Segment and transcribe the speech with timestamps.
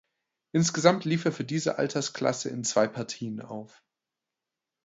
[0.51, 3.83] Insgesamt lief er für diese Altersklasse in zwei Partien auf.